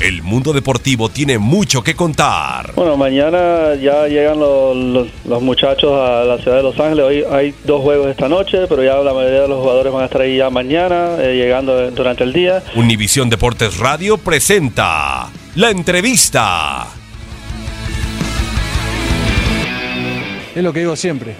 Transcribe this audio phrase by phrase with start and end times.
[0.00, 2.72] El mundo deportivo tiene mucho que contar.
[2.74, 7.04] Bueno, mañana ya llegan los, los- los muchachos a la ciudad de Los Ángeles.
[7.04, 10.04] Hoy hay dos juegos esta noche, pero ya la mayoría de los jugadores van a
[10.06, 12.62] estar ahí ya mañana, eh, llegando durante el día.
[12.74, 16.86] Univisión Deportes Radio presenta la entrevista.
[20.54, 21.30] Es lo que digo siempre.
[21.32, 21.34] eh,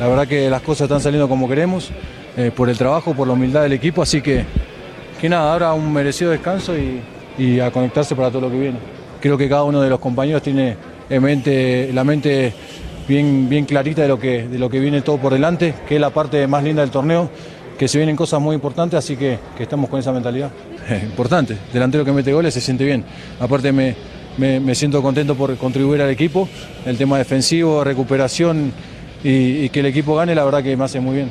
[0.00, 1.90] la verdad que las cosas están saliendo como queremos,
[2.38, 4.44] eh, por el trabajo, por la humildad del equipo, así que,
[5.20, 7.00] que nada, ahora un merecido descanso y,
[7.38, 8.78] y a conectarse para todo lo que viene.
[9.20, 10.76] Creo que cada uno de los compañeros tiene
[11.08, 12.52] en mente, la mente
[13.08, 16.00] bien, bien clarita de lo, que, de lo que viene todo por delante, que es
[16.00, 17.30] la parte más linda del torneo,
[17.78, 20.50] que se vienen cosas muy importantes, así que, que estamos con esa mentalidad.
[21.02, 23.04] Importante, delantero que mete goles se siente bien.
[23.40, 23.94] Aparte me,
[24.36, 26.48] me, siento contento por contribuir al equipo,
[26.84, 28.72] el tema defensivo, recuperación
[29.22, 31.30] y, y que el equipo gane, la verdad que me hace muy bien.